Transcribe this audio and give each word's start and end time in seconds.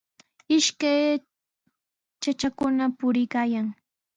Ishkay 0.57 1.01
chachakuna 2.21 2.83
puriykaayan. 2.97 3.67